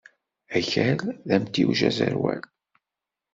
[0.57, 2.43] Akal d amtiweg aẓerwal.